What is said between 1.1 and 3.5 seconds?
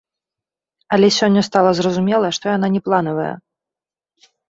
сёння стала зразумела, што яна не планавая.